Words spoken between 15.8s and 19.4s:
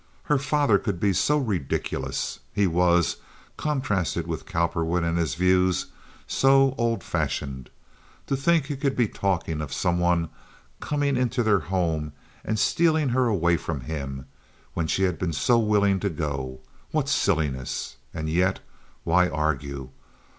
to go. What silliness! And yet, why